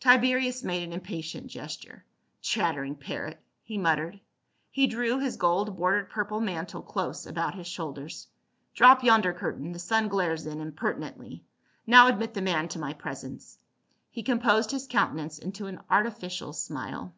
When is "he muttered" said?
3.64-4.18